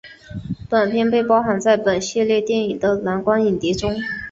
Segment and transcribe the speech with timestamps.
[0.67, 3.93] 短片被包含在本系列电影的蓝光影碟中。